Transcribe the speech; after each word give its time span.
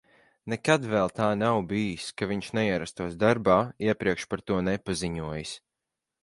Nekad 0.51 0.85
vēl 0.93 1.11
tā 1.19 1.27
nav 1.41 1.57
bijis, 1.73 2.07
ka 2.21 2.27
viņš 2.31 2.49
neierastos 2.59 3.19
darbā, 3.25 3.59
iepriekš 3.91 4.27
par 4.33 4.45
to 4.49 4.59
nepaziņojis. 4.71 5.55